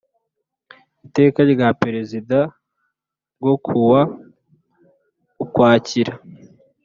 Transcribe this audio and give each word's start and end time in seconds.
Iteka 1.07 1.39
rya 1.51 1.69
Perezida 1.81 2.37
ryo 3.39 3.55
kuwa 3.65 4.01
Ukwakira 5.43 6.13